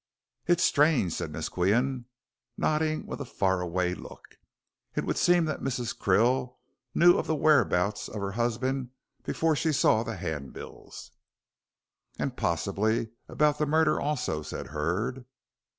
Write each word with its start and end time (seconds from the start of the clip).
"It's 0.47 0.63
strange," 0.63 1.13
said 1.13 1.29
Miss 1.29 1.47
Qian, 1.47 2.05
nodding 2.57 3.05
with 3.05 3.21
a 3.21 3.23
faraway 3.23 3.93
look. 3.93 4.39
"It 4.95 5.05
would 5.05 5.15
seem 5.15 5.45
that 5.45 5.61
Mrs. 5.61 5.95
Krill 5.95 6.55
knew 6.95 7.19
of 7.19 7.27
the 7.27 7.35
whereabouts 7.35 8.07
of 8.09 8.19
her 8.19 8.31
husband 8.31 8.89
before 9.23 9.55
she 9.55 9.71
saw 9.71 10.01
the 10.01 10.15
hand 10.17 10.53
bills." 10.53 11.11
"And 12.17 12.35
possibly 12.35 13.11
about 13.29 13.59
the 13.59 13.67
murder 13.67 13.99
also," 14.01 14.41
said 14.41 14.65
Hurd. 14.69 15.25